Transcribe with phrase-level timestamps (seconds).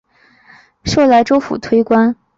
[0.83, 2.15] 授莱州府推官。